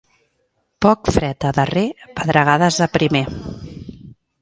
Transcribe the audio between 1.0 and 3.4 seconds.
fred a darrer, pedregades a primer.